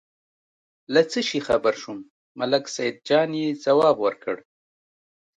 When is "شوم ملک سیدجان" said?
1.81-3.29